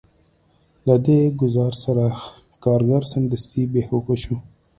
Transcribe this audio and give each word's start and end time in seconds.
له 0.87 0.95
دې 1.05 1.19
ګزار 1.41 1.73
سره 1.83 2.05
کارګر 2.63 3.03
سمدستي 3.11 3.63
بې 3.71 3.81
هوښه 3.89 4.15
شو 4.23 4.35